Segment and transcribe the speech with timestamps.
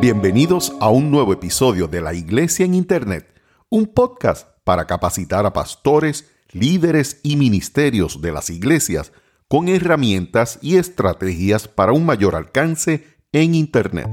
[0.00, 3.26] Bienvenidos a un nuevo episodio de La Iglesia en Internet,
[3.68, 9.12] un podcast para capacitar a pastores, líderes y ministerios de las iglesias
[9.46, 14.08] con herramientas y estrategias para un mayor alcance en Internet.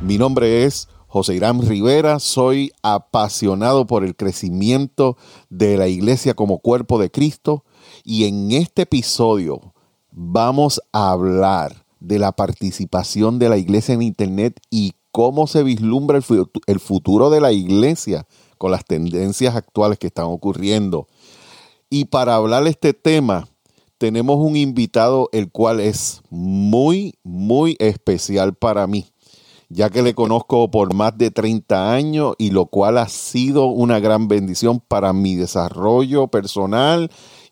[0.00, 5.16] Mi nombre es José Irán Rivera, soy apasionado por el crecimiento
[5.50, 7.64] de la iglesia como cuerpo de Cristo
[8.02, 9.74] y en este episodio
[10.18, 16.20] vamos a hablar de la participación de la iglesia en Internet y cómo se vislumbra
[16.66, 18.26] el futuro de la iglesia
[18.56, 21.06] con las tendencias actuales que están ocurriendo.
[21.90, 23.46] Y para hablar de este tema,
[23.98, 29.06] tenemos un invitado el cual es muy, muy especial para mí,
[29.68, 34.00] ya que le conozco por más de 30 años y lo cual ha sido una
[34.00, 37.10] gran bendición para mi desarrollo personal,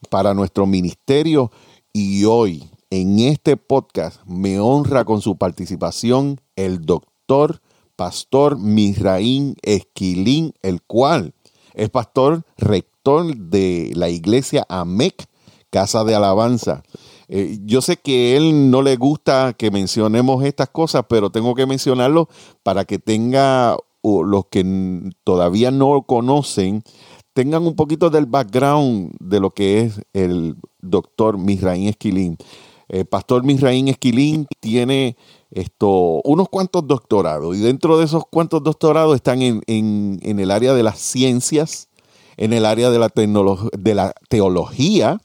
[0.08, 1.50] para nuestro ministerio.
[1.97, 7.61] Y hoy en este podcast me honra con su participación el doctor
[7.95, 11.34] Pastor Misraín Esquilín, el cual
[11.73, 15.28] es pastor rector de la iglesia AMEC,
[15.70, 16.83] Casa de Alabanza.
[17.28, 21.67] Eh, yo sé que él no le gusta que mencionemos estas cosas, pero tengo que
[21.67, 22.29] mencionarlo
[22.64, 26.83] para que tenga los que todavía no lo conocen,
[27.34, 32.36] tengan un poquito del background de lo que es el doctor Misraín Esquilín.
[32.88, 35.16] Eh, Pastor Misraín Esquilín tiene
[35.50, 40.82] esto, unos cuantos doctorados y dentro de esos cuantos doctorados están en, el área de
[40.82, 41.88] las ciencias,
[42.36, 45.20] en el área de la, de la teología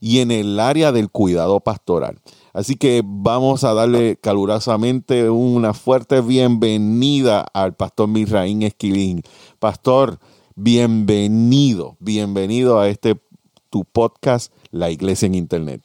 [0.00, 2.20] y en el área del cuidado pastoral.
[2.52, 9.22] Así que vamos a darle calurosamente una fuerte bienvenida al pastor Misraín Esquilín.
[9.58, 10.18] Pastor,
[10.54, 13.20] bienvenido, bienvenido a este
[13.70, 15.82] tu podcast, La Iglesia en Internet.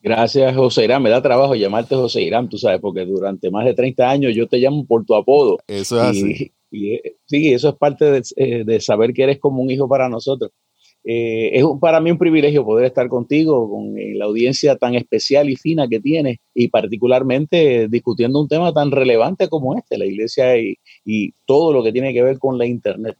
[0.00, 1.02] Gracias, José Irán.
[1.02, 4.48] Me da trabajo llamarte José Irán, tú sabes, porque durante más de 30 años yo
[4.48, 5.58] te llamo por tu apodo.
[5.66, 6.52] Eso es así.
[6.72, 10.50] Eh, sí, eso es parte eh, de, saber que eres como un hijo para nosotros.
[11.04, 15.56] Eh, es para mí un privilegio poder estar contigo, con la audiencia tan especial y
[15.56, 20.76] fina que tienes, y particularmente discutiendo un tema tan relevante como este, la iglesia y,
[21.04, 23.16] y todo lo que tiene que ver con la Internet.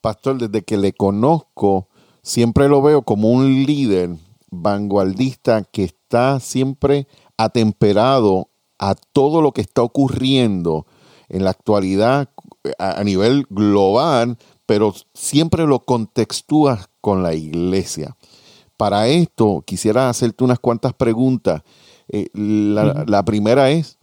[0.00, 1.88] Pastor, desde que le conozco,
[2.24, 4.10] siempre lo veo como un líder
[4.50, 8.48] vanguardista que está siempre atemperado
[8.78, 10.86] a todo lo que está ocurriendo
[11.28, 12.30] en la actualidad
[12.78, 18.16] a, nivel global, pero siempre lo contextúa con la iglesia.
[18.76, 21.62] Para esto quisiera hacerte unas cuantas preguntas.
[22.08, 23.98] Eh, la, la, primera es,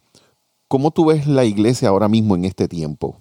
[0.67, 3.17] ¿cómo tú ves la iglesia ahora mismo en este tiempo?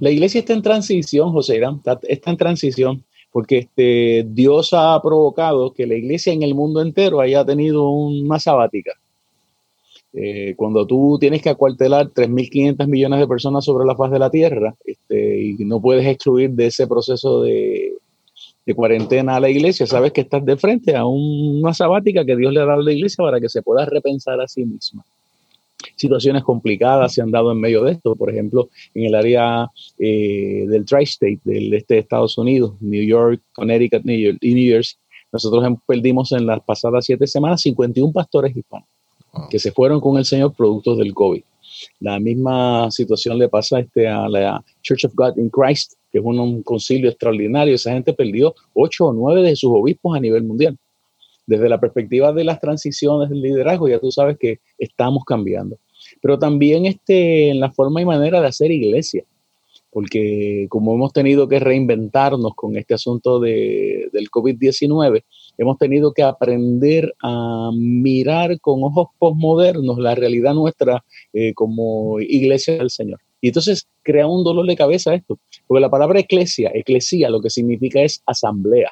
[0.00, 3.04] La iglesia está en transición, José Irán, está en transición
[3.36, 8.38] porque este, Dios ha provocado que la iglesia en el mundo entero haya tenido una
[8.38, 8.94] sabática.
[10.14, 14.30] Eh, cuando tú tienes que acuartelar 3.500 millones de personas sobre la faz de la
[14.30, 17.92] tierra este, y no puedes excluir de ese proceso de,
[18.64, 22.54] de, cuarentena a la iglesia, sabes que estás de frente a una sabática que Dios
[22.54, 25.04] le dado a la iglesia para que se pueda repensar a sí misma
[25.96, 28.16] situaciones complicadas se han dado en medio de esto.
[28.16, 33.42] Por ejemplo, en el área eh, del tri-state, del este de Estados Unidos, New York,
[33.52, 34.98] Connecticut New York, y New Jersey,
[35.32, 38.88] nosotros perdimos en las pasadas siete semanas 51 pastores hispanos
[39.50, 41.42] que se fueron con el Señor productos del COVID.
[42.00, 46.24] La misma situación le pasa este, a la Church of God in Christ, que es
[46.24, 47.74] un, concilio extraordinario.
[47.74, 50.78] Esa gente perdió ocho o nueve de sus obispos a nivel mundial.
[51.46, 55.78] Desde la perspectiva de las transiciones del liderazgo, ya tú sabes que estamos cambiando.
[56.20, 59.24] Pero también este, en la forma y manera de hacer iglesia,
[59.90, 65.24] porque como hemos tenido que reinventarnos con este asunto de, del COVID-19,
[65.56, 71.02] hemos tenido que aprender a mirar con ojos postmodernos la realidad nuestra
[71.32, 73.20] eh, como iglesia del Señor.
[73.40, 77.50] Y entonces crea un dolor de cabeza esto, porque la palabra eclesia, eclesia, lo que
[77.50, 78.90] significa es asamblea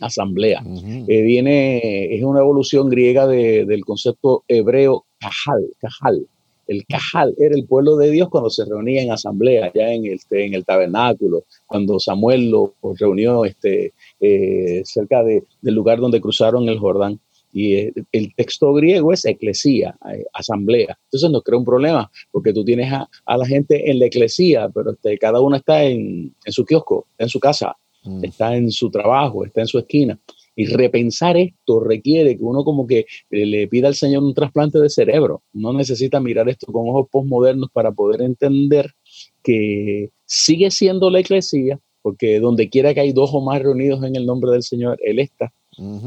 [0.00, 0.62] asamblea.
[1.08, 6.26] Eh, viene, es una evolución griega del concepto hebreo cajal, cajal.
[6.66, 10.18] El cajal era el pueblo de Dios cuando se reunía en asamblea, ya en el,
[10.30, 16.68] en el tabernáculo, cuando Samuel lo reunió este, eh, cerca de, del lugar donde cruzaron
[16.68, 17.20] el Jordán.
[17.52, 19.96] Y eh, el texto griego es eclesía,
[20.32, 20.98] asamblea.
[21.04, 24.90] Entonces nos crea un problema, porque tú tienes a, la gente en la eclesía, pero
[24.90, 28.24] este, cada uno está en, en su kiosco, en su casa, Mm.
[28.24, 30.18] está en su trabajo, está en su esquina.
[30.54, 34.88] Y repensar esto requiere que uno como que le pida al Señor un trasplante de
[34.88, 35.42] cerebro.
[35.52, 38.94] No necesita mirar esto con ojos postmodernos para poder entender
[39.42, 44.16] que sigue siendo la iglesia, porque donde quiera que hay dos o más reunidos en
[44.16, 45.52] el nombre del Señor, Él está.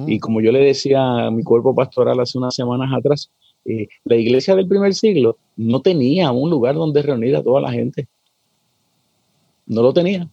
[0.07, 3.29] Y como yo le decía a mi cuerpo pastoral hace unas semanas atrás,
[3.65, 7.71] eh, la iglesia del primer siglo no tenía un lugar donde reunir a toda la
[7.71, 8.07] gente.
[9.67, 10.27] No lo tenía.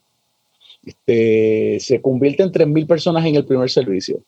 [0.86, 4.20] Este, se convierte en 3.000 personas en el primer servicio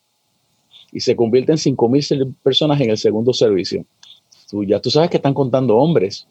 [0.90, 3.86] y se convierte en 5.000 personas en el segundo servicio.
[4.50, 6.26] Tú, ya tú sabes que están contando hombres.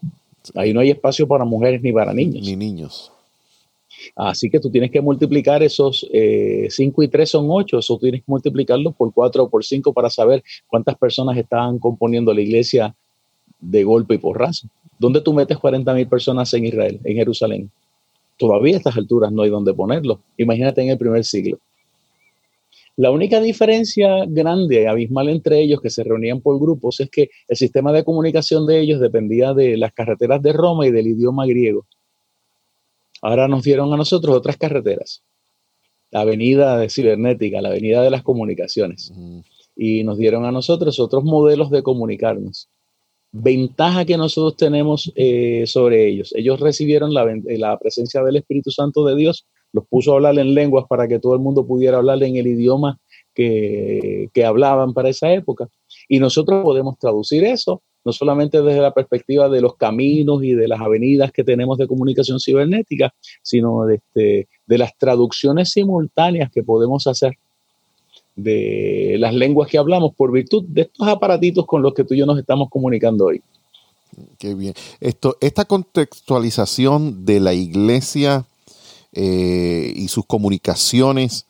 [0.54, 2.46] Ahí no hay espacio para mujeres ni para niños.
[2.46, 3.12] Ni niños.
[4.16, 6.70] Así que tú tienes que multiplicar esos 5 eh,
[7.06, 10.44] y 3 son 8, eso tienes que multiplicarlos por 4 o por 5 para saber
[10.68, 12.96] cuántas personas estaban componiendo la iglesia
[13.60, 14.68] de golpe y porrazo.
[15.00, 17.72] ¿Dónde tú metes 40 mil personas en Israel, en Jerusalén?
[18.38, 20.22] Todavía a estas alturas no hay dónde ponerlo.
[20.38, 21.60] Imagínate en el primer siglo.
[22.96, 27.56] La única diferencia grande, abismal entre ellos, que se reunían por grupos, es que el
[27.56, 31.86] sistema de comunicación de ellos dependía de las carreteras de Roma y del idioma griego.
[33.22, 35.24] Ahora nos dieron a nosotros otras carreteras.
[36.10, 39.14] La avenida de cibernética, la avenida de las comunicaciones.
[39.76, 42.68] Y nos dieron a nosotros otros modelos de comunicarnos.
[43.32, 46.34] Ventaja que nosotros tenemos eh, sobre ellos.
[46.36, 50.86] Ellos recibieron la, presencia del Espíritu Santo de Dios, los puso a hablar en lenguas
[50.88, 53.00] para que todo el mundo pudiera hablar en el idioma
[53.34, 55.68] que, hablaban para esa época.
[56.08, 60.70] Y nosotros podemos traducir eso no solamente desde la perspectiva de los caminos y de
[60.70, 63.14] las avenidas que tenemos de comunicación cibernética,
[63.44, 67.38] sino de, este, de las traducciones simultáneas que podemos hacer
[68.38, 72.20] de las lenguas que hablamos por virtud de estos aparatitos con los que tú y
[72.20, 73.42] yo nos estamos comunicando hoy.
[74.38, 74.74] Qué bien.
[75.02, 78.46] Esto, esta contextualización de la iglesia
[79.12, 81.46] eh, y sus comunicaciones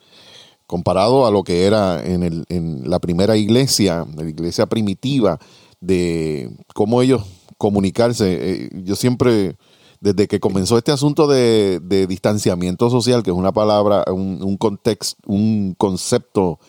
[0.66, 5.40] comparado a lo que era en, el, en la primera iglesia, la iglesia primitiva,
[5.80, 7.24] de cómo ellos
[7.58, 8.38] comunicarse.
[8.40, 9.56] Eh, yo siempre,
[10.00, 15.76] desde que comenzó este asunto de, distanciamiento social, que es una palabra, un, contexto, un
[15.78, 16.60] concepto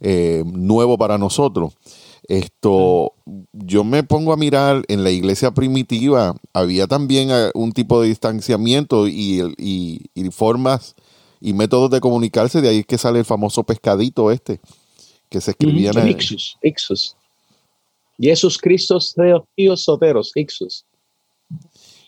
[0.00, 1.74] eh, nuevo para nosotros,
[2.28, 3.14] esto,
[3.52, 8.08] yo me pongo a mirar en la iglesia primitiva, había también eh, un tipo de
[8.08, 10.94] distanciamiento y, y, formas
[11.40, 14.60] y métodos de comunicarse, de ahí es que sale el famoso pescadito este,
[15.30, 16.08] que se escribía en...
[16.08, 17.16] Ixus, Ixus.
[18.20, 18.98] Jesús Cristo
[19.56, 20.84] Theos Soteros, Ixus.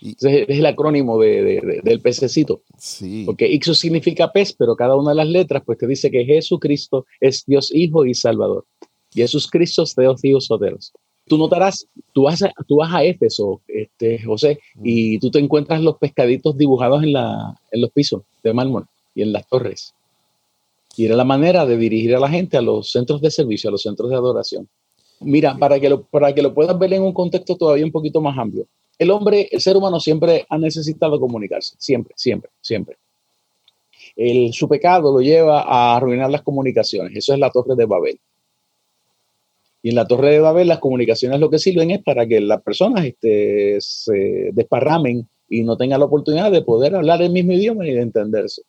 [0.02, 2.62] Es el acrónimo del pececito.
[2.78, 3.24] Sí.
[3.26, 7.06] Porque Ixus significa pez, pero cada una de las letras pues te dice que Jesucristo
[7.20, 8.64] es Dios Hijo y Salvador.
[9.12, 10.92] Jesús Cristo Theos Dios Soteros.
[11.26, 15.80] Tú notarás, tú vas a, tú vas a Éfeso, este, José, y tú te encuentras
[15.80, 19.94] los pescaditos dibujados en, la, en los pisos de mármol y en las torres.
[20.96, 23.70] Y era la manera de dirigir a la gente a los centros de servicio, a
[23.70, 24.68] los centros de adoración.
[25.20, 28.20] Mira, para que, lo, para que lo puedas ver en un contexto todavía un poquito
[28.20, 28.66] más amplio.
[29.00, 32.98] El hombre, el ser humano siempre ha necesitado comunicarse, siempre, siempre, siempre.
[34.14, 37.16] El, su pecado lo lleva a arruinar las comunicaciones.
[37.16, 38.20] Eso es la torre de Babel.
[39.82, 42.60] Y en la torre de Babel las comunicaciones lo que sirven es para que las
[42.60, 47.88] personas este, se desparramen y no tengan la oportunidad de poder hablar el mismo idioma
[47.88, 48.64] y de entenderse.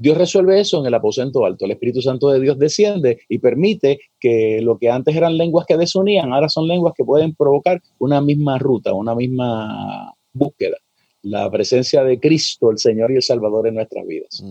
[0.00, 1.64] Dios resuelve eso en el aposento alto.
[1.64, 5.76] El Espíritu Santo de Dios desciende y permite que lo que antes eran lenguas que
[5.76, 10.76] desunían, ahora son lenguas que pueden provocar una misma ruta, una misma búsqueda.
[11.22, 14.44] La presencia de Cristo, el Señor y el Salvador en nuestras vidas.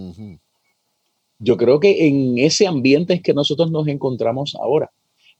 [1.39, 4.91] Yo creo que en ese ambiente es que nosotros nos encontramos ahora.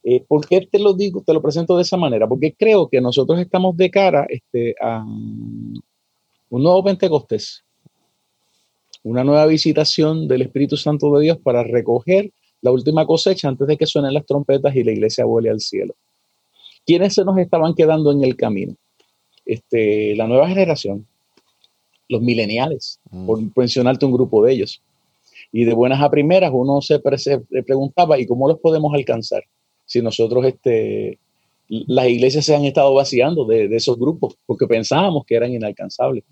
[0.02, 2.26] Eh, ¿Por qué te lo digo, te lo presento de esa manera?
[2.26, 5.82] Porque creo que nosotros estamos de cara este, a un
[6.50, 7.62] nuevo Pentecostés
[9.02, 13.76] una nueva visitación del Espíritu Santo de Dios para recoger la última cosecha antes de
[13.76, 15.94] que suenen las trompetas y la iglesia vuele al cielo.
[16.84, 18.74] ¿Quiénes se nos estaban quedando en el camino?
[19.44, 21.06] Este, la nueva generación,
[22.08, 23.26] los mileniales, mm.
[23.26, 24.82] por mencionarte un grupo de ellos.
[25.52, 26.98] Y de buenas a primeras uno se,
[27.64, 29.44] preguntaba, ¿y cómo los podemos alcanzar?
[29.86, 31.18] Si nosotros, este,
[31.68, 36.24] las iglesias se han estado vaciando de, esos grupos, porque pensábamos que eran inalcanzables.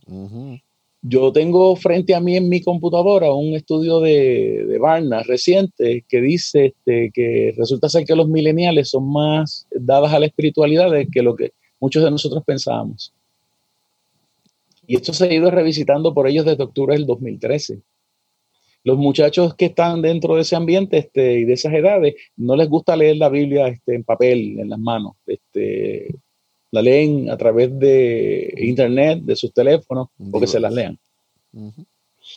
[1.09, 6.21] Yo tengo frente a mí en mi computadora un estudio de, de Barna reciente que
[6.21, 11.07] dice este, que resulta ser que los millennials son más dadas a la espiritualidad de
[11.07, 13.15] que lo que muchos de nosotros pensábamos.
[14.89, 17.83] Y esto se ha ido revisitando por ellos desde octubre del 2013.
[18.83, 22.69] Los muchachos que están dentro de ese ambiente este, y de esas edades no les
[22.69, 25.15] gusta leer la Biblia este, en papel, en las manos.
[25.25, 26.17] Este,
[26.77, 30.99] la leen a través de internet, de sus teléfonos, o que se las lean.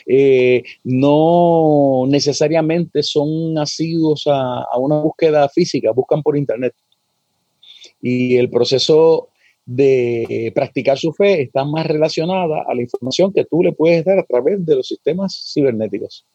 [0.06, 6.74] Eh, no necesariamente son nacidos a, una búsqueda física, buscan por internet.
[8.02, 9.28] Y el proceso
[9.66, 14.20] de practicar su fe está más relacionada a la información que tú le puedes dar
[14.20, 16.26] a través de los sistemas cibernéticos.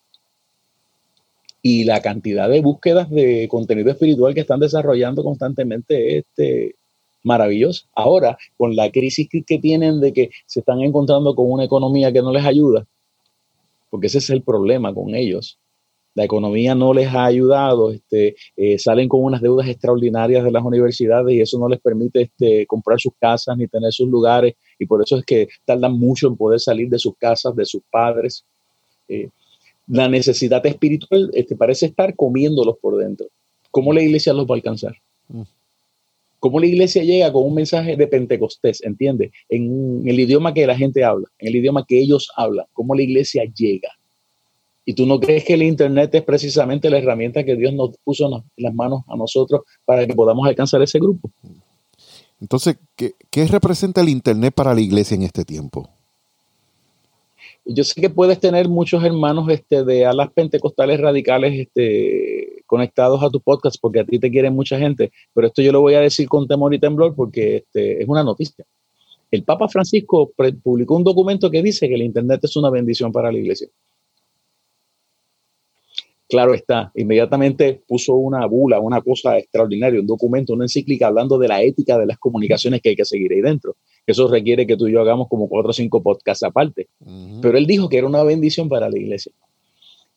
[1.67, 6.77] y la cantidad de búsquedas de contenido espiritual que están desarrollando constantemente es este,
[7.25, 7.87] maravillosa.
[7.95, 12.23] Ahora, con la crisis que tienen de que se están encontrando con una economía que
[12.23, 12.87] no les ayuda,
[13.91, 15.59] porque ese es el problema con ellos.
[16.15, 20.63] La economía no les ha ayudado, este, eh, salen con unas deudas extraordinarias de las
[20.63, 24.87] universidades y eso no les permite este, comprar sus casas ni tener sus lugares y
[24.87, 28.45] por eso es que tardan mucho en poder salir de sus casas, de sus padres.
[29.09, 29.29] Eh,
[29.89, 33.27] la necesidad espiritual este, parece estar comiéndolos por dentro.
[33.73, 34.95] ¿Cómo la iglesia los va a alcanzar?
[35.29, 35.43] Mm.
[36.45, 38.83] ¿Cómo la iglesia llega con un mensaje de Pentecostés?
[38.83, 39.33] ¿Entiendes?
[39.49, 42.67] En el idioma que la gente habla, en el idioma que ellos hablan.
[42.75, 43.89] ¿Cómo la iglesia llega?
[44.85, 48.27] ¿Y tú no crees que el Internet es precisamente la herramienta que Dios nos puso
[48.27, 51.31] en las manos a nosotros para que podamos alcanzar ese grupo?
[52.39, 55.89] Entonces, ¿qué, qué representa el Internet para la iglesia en este tiempo?
[57.65, 62.34] yo sé que puedes tener muchos hermanos este, de alas pentecostales radicales este,
[62.67, 65.81] conectados a tu podcast porque a ti te quiere mucha gente, pero esto yo lo
[65.81, 68.65] voy a decir con temor y temblor porque este, es una noticia.
[69.31, 73.33] El Papa Francisco publicó un documento que dice que el Internet es una bendición para
[73.33, 73.69] la iglesia.
[76.29, 81.49] Claro está, inmediatamente puso una bula, una cosa extraordinaria, un documento, una encíclica hablando de
[81.49, 83.77] la ética de las comunicaciones que hay que seguir ahí dentro.
[84.07, 86.89] Eso requiere que tú y yo hagamos como cuatro o cinco podcasts aparte.
[87.43, 89.33] Pero él dijo que era una bendición para la iglesia.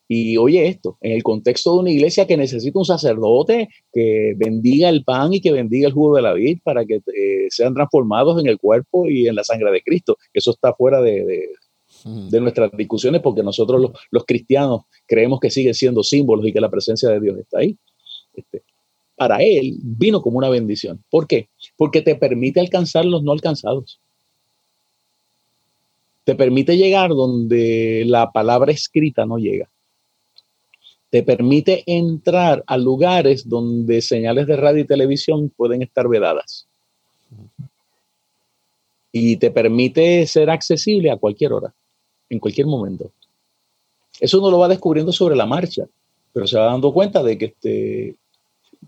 [0.07, 4.87] Y oye esto, en el contexto de una iglesia que necesita un sacerdote que bendiga
[4.87, 8.39] el pan y que bendiga el jugo de la vid para que eh, sean transformados
[8.39, 10.17] en el cuerpo y en la sangre de Cristo.
[10.33, 11.49] Eso está fuera de,
[12.39, 16.69] nuestras discusiones porque nosotros los, los, cristianos creemos que siguen siendo símbolos y que la
[16.69, 17.77] presencia de Dios está ahí.
[18.33, 18.63] Este,
[19.17, 21.03] para él vino como una bendición.
[21.09, 21.49] ¿Por qué?
[21.75, 23.99] Porque te permite alcanzar los no alcanzados.
[26.23, 29.69] Te permite llegar donde la palabra escrita no llega.
[31.09, 36.67] Te permite entrar a lugares donde señales de radio y televisión pueden estar vedadas.
[39.11, 41.73] Y te permite ser accesible a cualquier hora,
[42.29, 43.11] en cualquier momento.
[44.19, 45.85] Eso uno lo va descubriendo sobre la marcha,
[46.33, 48.15] pero se va dando cuenta de que este,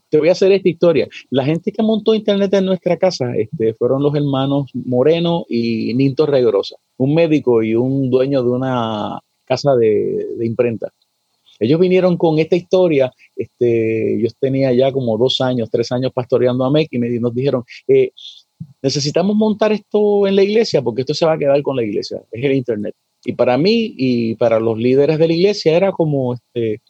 [0.09, 1.07] te voy a hacer esta historia.
[1.29, 6.25] La gente que montó internet en nuestra casa este, fueron los hermanos Moreno y Ninto
[6.25, 10.91] Regrosa, un médico y un dueño de una casa de, imprenta.
[11.59, 13.11] Ellos vinieron con esta historia.
[13.35, 17.35] Este, yo tenía ya como dos años, tres años pastoreando a MEC y me, nos
[17.35, 18.11] dijeron, eh,
[18.81, 22.21] necesitamos montar esto en la iglesia porque esto se va a quedar con la iglesia,
[22.31, 22.95] es el Internet.
[23.25, 26.81] Y para mí y para los líderes de la iglesia era como este,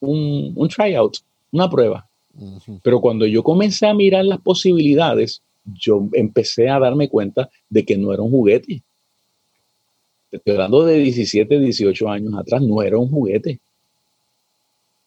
[0.00, 1.16] un, un tryout,
[1.50, 2.08] una prueba.
[2.82, 7.96] Pero cuando yo comencé a mirar las posibilidades, yo empecé a darme cuenta de que
[7.96, 8.82] no era un juguete.
[10.30, 13.60] estoy hablando de 17, 18 años atrás, no era un juguete.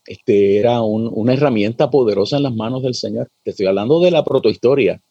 [0.05, 3.29] Este era una herramienta poderosa en las manos del Señor.
[3.43, 5.01] Te estoy hablando de la protohistoria.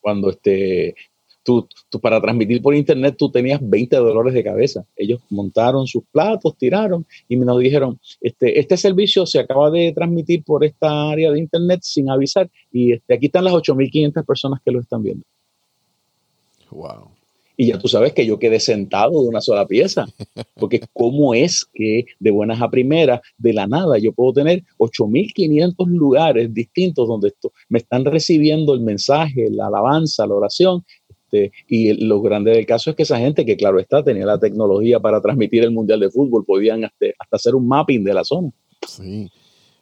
[0.00, 0.94] Cuando este,
[1.42, 1.66] tú,
[2.00, 4.84] para transmitir por internet tú tenías 20 dolores de cabeza.
[4.96, 10.44] Ellos montaron sus platos, tiraron y nos dijeron, este, este servicio se acaba de transmitir
[10.44, 14.70] por esta área de internet sin avisar y este, aquí están las 8.500 personas que
[14.70, 15.24] lo están viendo.
[16.70, 17.17] Wow.
[17.60, 20.06] Y ya tú sabes que yo quedé sentado de una sola pieza,
[20.54, 25.74] porque cómo es que de buenas a primeras, de la nada, yo puedo tener 8.500
[25.88, 31.94] lugares distintos donde esto, me están recibiendo el mensaje, la alabanza, la oración, este, y
[32.04, 35.20] lo grande del caso es que esa gente que, claro está, tenía la tecnología para
[35.20, 38.52] transmitir el Mundial de Fútbol, podían hasta, hacer un mapping de la zona.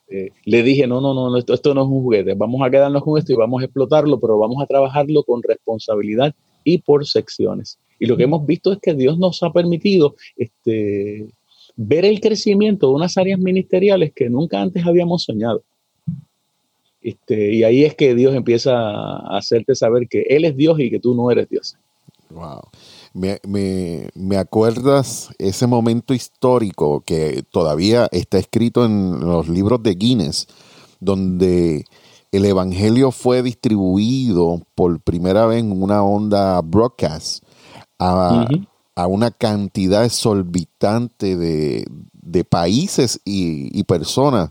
[0.09, 3.05] Eh, le dije, no, no, no, esto, esto no es un juguete, vamos a quedarnos
[3.05, 6.35] con esto y vamos a explotarlo, pero vamos a trabajarlo con responsabilidad
[6.67, 7.79] y por secciones.
[7.99, 11.27] Y lo que hemos visto es que Dios nos ha permitido este,
[11.77, 15.63] ver el crecimiento de unas áreas ministeriales que nunca antes habíamos soñado.
[17.01, 20.91] Este, y ahí es que Dios empieza a hacerte saber que Él es Dios y
[20.91, 21.77] que tú no eres Dios.
[22.31, 22.63] Wow.
[23.15, 23.39] Me,
[24.15, 30.49] me, acuerdas ese momento histórico que todavía está escrito en los libros de Guinness,
[30.99, 31.85] donde
[32.33, 37.45] el Evangelio fue distribuido por primera vez en una onda broadcast
[37.99, 38.49] a,
[39.09, 44.51] una cantidad exorbitante de, de países y, y personas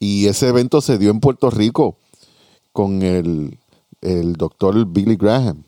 [0.00, 1.98] y ese evento se dio en Puerto Rico
[2.72, 3.58] con el,
[4.00, 5.62] doctor Billy Graham.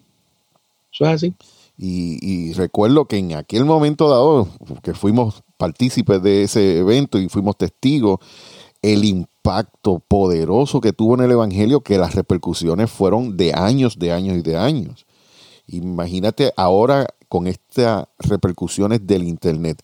[0.90, 1.34] Eso es así.
[1.76, 4.48] Y, recuerdo que en aquel momento dado,
[4.82, 8.20] que fuimos partícipes de ese evento y fuimos testigos,
[8.80, 9.31] el impacto
[10.08, 14.42] poderoso que tuvo en el Evangelio, que las repercusiones fueron de años, de años y
[14.42, 15.06] de años.
[15.66, 19.82] Imagínate ahora con estas repercusiones del Internet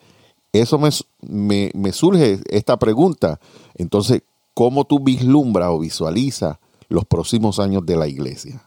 [0.53, 3.41] eso me, me, surge esta pregunta.
[3.75, 4.23] Entonces,
[4.55, 8.63] ¿cómo tú vislumbras o visualizas los próximos años de la iglesia?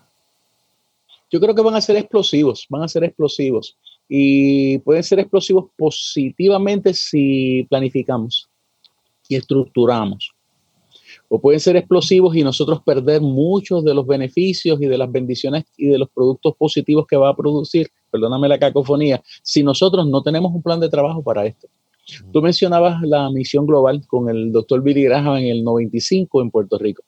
[1.31, 3.77] Yo creo que van a ser explosivos, van a ser explosivos.
[4.07, 8.49] Y pueden ser explosivos positivamente si planificamos
[9.29, 10.33] y estructuramos
[11.33, 15.63] o pueden ser explosivos y nosotros perder muchos de los beneficios y de las bendiciones
[15.77, 20.21] y de los productos positivos que va a producir, perdóname la cacofonía, si nosotros no
[20.23, 21.69] tenemos un plan de trabajo para esto.
[22.33, 26.77] Tú mencionabas la misión global con el doctor Billy Graham en el 95 en Puerto
[26.77, 27.03] Rico.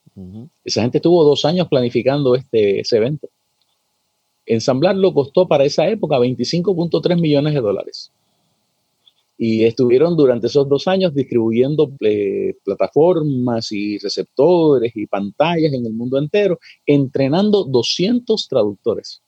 [0.63, 3.27] Esa gente estuvo dos años planificando este, ese evento.
[4.45, 8.13] Ensamblarlo costó para esa época 25.3 millones de dólares
[9.37, 15.93] y estuvieron durante esos dos años distribuyendo eh, plataformas y receptores y pantallas en el
[15.93, 19.21] mundo entero, entrenando 200 traductores.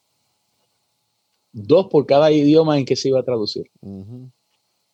[1.52, 3.66] Dos por cada idioma en que se iba a traducir.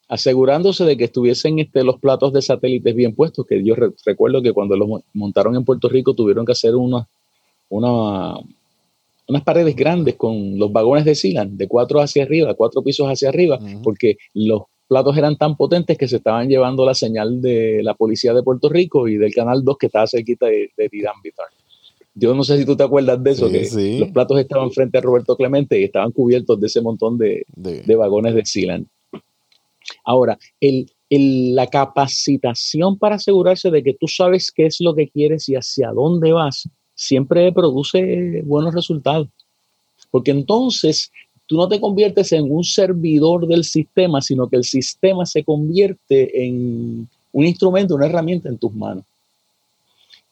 [0.07, 3.75] Asegurándose de que estuviesen este, los platos de satélites bien puestos, que yo
[4.05, 7.07] recuerdo que cuando los montaron en Puerto Rico tuvieron que hacer una,
[7.69, 8.35] una,
[9.27, 13.29] unas paredes grandes con los vagones de Silan, de cuatro hacia arriba, cuatro pisos hacia
[13.29, 17.93] arriba, porque los platos eran tan potentes que se estaban llevando la señal de la
[17.93, 20.89] policía de Puerto Rico y del Canal 2 que estaba cerquita de, de
[22.13, 25.01] Yo no sé si tú te acuerdas de eso, que los platos estaban frente a
[25.01, 27.45] Roberto Clemente y estaban cubiertos de ese montón de,
[27.97, 28.85] vagones de Sealand.
[30.03, 35.47] Ahora, el, la capacitación para asegurarse de que tú sabes qué es lo que quieres
[35.47, 39.29] y hacia dónde vas, siempre produce buenos resultados.
[40.09, 41.13] Porque entonces
[41.51, 46.45] tú no te conviertes en un servidor del sistema, sino que el sistema se convierte
[46.45, 49.03] en un instrumento, una herramienta en tus manos.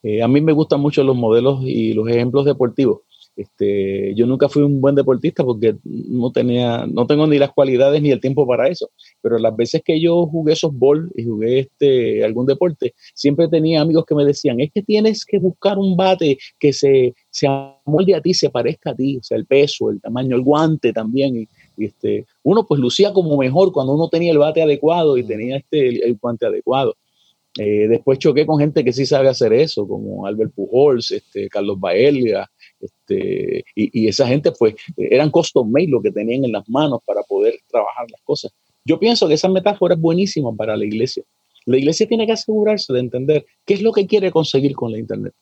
[0.02, 3.02] Eh, a mí me gustan mucho los modelos y los ejemplos deportivos.
[3.40, 8.02] Este, yo nunca fui un buen deportista porque no tenía, no tengo ni las cualidades
[8.02, 8.90] ni el tiempo para eso.
[9.22, 14.04] Pero las veces que yo jugué softball y jugué este, algún deporte, siempre tenía amigos
[14.06, 18.22] que me decían, es que tienes que buscar un bate que se, se amolde a
[18.22, 21.38] ti, se parezca a ti, o sea, el peso, el tamaño, el guante también.
[21.38, 21.48] Y,
[21.86, 26.06] este, uno pues lucía como mejor cuando uno tenía el bate adecuado y tenía este,
[26.06, 26.98] el, guante adecuado.
[27.58, 31.80] Eh, después choqué con gente que sí sabe hacer eso, como Albert Pujols, este, Carlos
[31.80, 37.00] Baelga, este, y, esa gente, pues, eran custom made lo que tenían en las manos
[37.06, 38.52] para poder trabajar las cosas.
[38.86, 41.24] Yo pienso que esa metáfora es buenísima para la iglesia.
[41.66, 45.00] La iglesia tiene que asegurarse de entender qué es lo que quiere conseguir con la
[45.00, 45.34] Internet.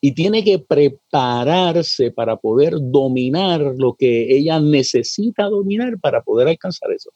[0.00, 6.92] Y tiene que prepararse para poder dominar lo que ella necesita dominar para poder alcanzar
[6.92, 7.10] eso.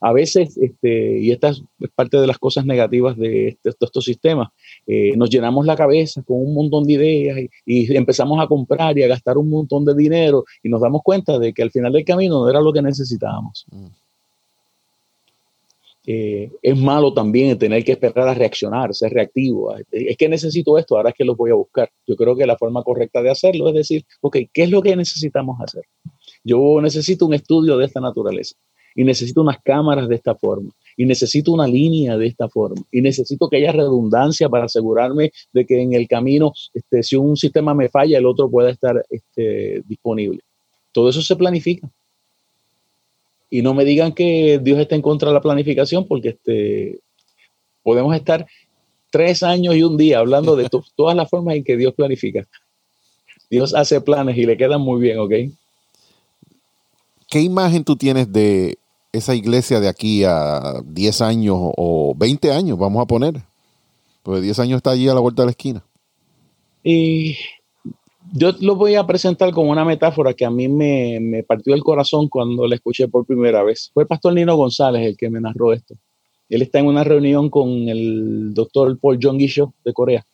[0.00, 1.62] A veces, este, y esta es
[1.94, 4.48] parte de las cosas negativas de, este, estos sistemas,
[4.86, 9.02] eh, nos llenamos la cabeza con un montón de ideas y, empezamos a comprar y
[9.02, 12.04] a gastar un montón de dinero y nos damos cuenta de que al final del
[12.04, 13.66] camino no era lo que necesitábamos.
[13.70, 13.86] Mm.
[16.10, 19.74] Eh, es malo también tener que esperar a reaccionar, ser reactivo.
[19.90, 21.90] Es que necesito esto, ahora es que lo voy a buscar.
[22.06, 24.96] Yo creo que la forma correcta de hacerlo es decir, ok, ¿qué es lo que
[24.96, 25.84] necesitamos hacer?
[26.42, 28.56] Yo necesito un estudio de esta naturaleza
[28.98, 33.00] y necesito unas cámaras de esta forma, y necesito una línea de esta forma, y
[33.00, 37.74] necesito que haya redundancia para asegurarme de que en el camino, este, si un sistema
[37.74, 40.40] me falla, el otro pueda estar este, disponible.
[40.90, 41.88] Todo eso se planifica.
[43.48, 46.98] Y no me digan que Dios está en contra de la planificación, porque este,
[47.84, 48.44] podemos estar
[49.12, 52.48] tres años y un día hablando de todas las formas en que Dios planifica.
[53.48, 55.34] Dios hace planes y le quedan muy bien, ¿ok?
[57.28, 58.76] ¿Qué imagen tú tienes de
[59.12, 63.42] esa iglesia de aquí a 10 años o 20 años, vamos a poner.
[64.22, 65.84] Pues 10 años está allí a la vuelta de la esquina.
[66.84, 67.36] Y
[68.32, 72.28] yo lo voy a presentar como una metáfora que a mí me, partió el corazón
[72.28, 73.90] cuando la escuché por primera vez.
[73.94, 75.94] Fue el pastor Nino González el que me narró esto.
[76.48, 80.24] Él está en una reunión con el doctor Paul John Guicho de Corea.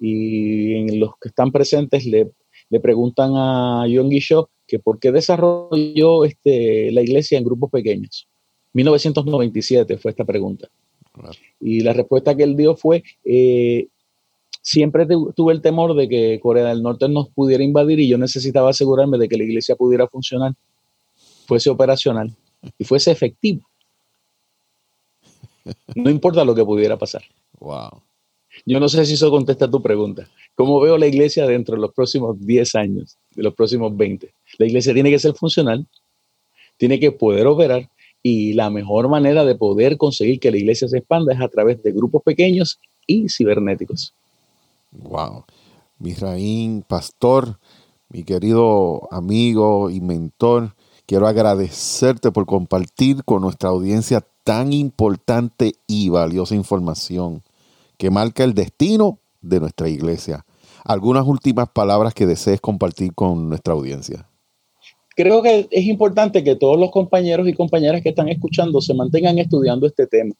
[0.00, 2.32] Y en los que están presentes le,
[2.68, 8.26] le preguntan a John Guicho que por qué desarrolló este, la iglesia en grupos pequeños.
[8.72, 10.66] 1997 fue esta pregunta.
[11.60, 13.88] Y la respuesta que él dio fue, eh,
[14.62, 15.06] siempre
[15.36, 19.18] tuve el temor de que Corea del Norte nos pudiera invadir y yo necesitaba asegurarme
[19.18, 20.54] de que la iglesia pudiera funcionar,
[21.46, 22.34] fuese operacional
[22.78, 23.68] y fuese efectivo.
[25.94, 27.22] No importa lo que pudiera pasar.
[27.60, 28.02] Wow.
[28.66, 30.28] Yo no sé si eso contesta tu pregunta.
[30.54, 34.32] ¿Cómo veo la iglesia dentro de los próximos 10 años, de los próximos 20?
[34.58, 35.86] La iglesia tiene que ser funcional,
[36.76, 37.88] tiene que poder operar
[38.22, 41.82] y la mejor manera de poder conseguir que la iglesia se expanda es a través
[41.82, 44.14] de grupos pequeños y cibernéticos.
[44.92, 45.44] Wow.
[45.98, 47.58] Misraín, pastor,
[48.08, 50.74] mi querido amigo y mentor,
[51.06, 57.42] Quiero agradecerte por compartir con nuestra audiencia tan importante y valiosa información
[57.96, 60.44] que marca el destino de nuestra iglesia.
[60.84, 64.28] Algunas últimas palabras que desees compartir con nuestra audiencia.
[65.14, 69.38] Creo que es importante que todos los compañeros y compañeras que están escuchando se mantengan
[69.38, 70.34] estudiando este tema.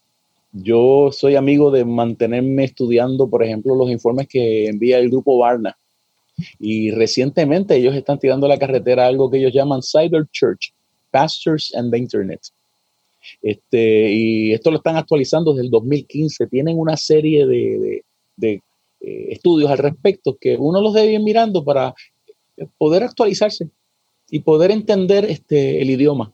[0.52, 5.76] Yo soy amigo de mantenerme estudiando, por ejemplo, los informes que envía el grupo Barna.
[6.58, 10.72] Y recientemente ellos están tirando la carretera a algo que ellos llaman Cyber Church,
[11.10, 12.40] Pastors and the Internet.
[13.40, 16.46] Este, y esto lo están actualizando desde el 2015.
[16.46, 18.04] Tienen una serie de,
[18.36, 18.62] de,
[19.00, 21.94] eh, estudios al respecto que uno los debe ir mirando para
[22.78, 23.70] poder actualizarse
[24.30, 26.32] y poder entender este, el idioma.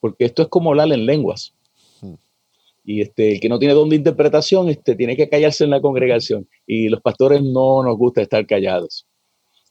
[0.00, 1.54] Porque esto es como hablar en lenguas.
[2.00, 2.14] Hmm.
[2.84, 5.80] Y este, el que no tiene don de interpretación este, tiene que callarse en la
[5.80, 6.48] congregación.
[6.66, 9.06] Y los pastores no nos gusta estar callados.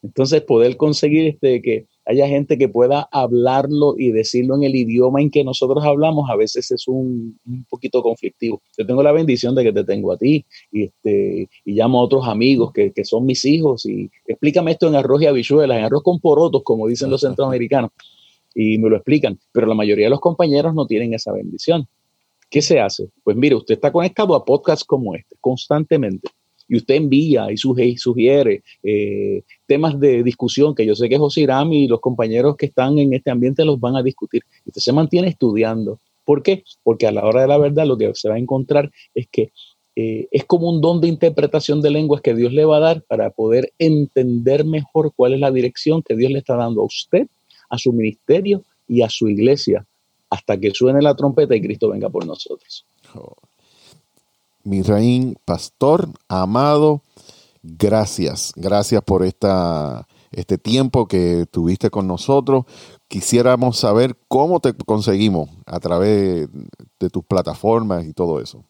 [0.01, 5.22] Entonces, poder conseguir este, que haya gente que pueda hablarlo y decirlo en el idioma
[5.22, 7.39] en que nosotros hablamos, a veces es un,
[7.70, 8.62] poquito conflictivo.
[8.78, 12.04] Yo tengo la bendición de que te tengo a ti y, este, y llamo a
[12.04, 15.86] otros amigos que, que son mis hijos y explícame esto en arroz y habichuelas, en
[15.86, 17.92] arroz con porotos, como dicen los centroamericanos,
[18.54, 21.88] y me lo explican, pero la mayoría de los compañeros no tienen esa bendición.
[22.50, 23.10] ¿Qué se hace?
[23.24, 26.30] Pues mire, usted está conectado a podcasts como este constantemente
[26.67, 31.73] y usted envía y sugiere eh, temas de discusión que yo sé que José Irán
[31.73, 34.43] y los compañeros que están en este ambiente los van a discutir.
[34.65, 35.99] Usted se mantiene estudiando.
[36.26, 36.63] ¿Por qué?
[36.84, 39.52] Porque a la hora de la verdad lo que se va a encontrar es que
[39.95, 43.02] eh, es como un don de interpretación de lenguas que Dios le va a dar
[43.04, 47.28] para poder entender mejor cuál es la dirección que Dios le está dando a usted,
[47.69, 49.86] a su ministerio y a su iglesia,
[50.30, 52.86] hasta que suene la trompeta y Cristo venga por nosotros.
[53.13, 53.36] Oh.
[54.63, 57.02] Misraín, pastor, amado,
[57.62, 62.65] gracias, gracias por esta, este tiempo que tuviste con nosotros.
[63.08, 66.47] Quisiéramos saber cómo te conseguimos a través
[66.99, 68.63] de tus plataformas y todo eso.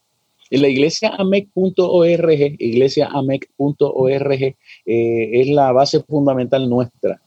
[0.50, 7.22] En la iglesiaamec.org, iglesiaamec.org eh, es la base fundamental nuestra.